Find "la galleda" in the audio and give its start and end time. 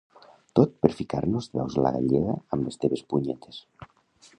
1.87-2.37